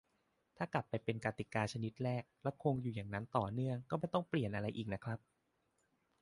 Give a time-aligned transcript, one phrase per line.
[0.57, 5.19] ถ้ากลับไปเป็นกติกาชนิดแรก และคงอยู่อย่างนั้นต่อเนื่อง ก็ไม่ต้องเปลี่ยนอะไรอีกนะครับ